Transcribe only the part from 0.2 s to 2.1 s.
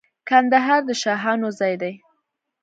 کندهار د شاهانو ځای دی.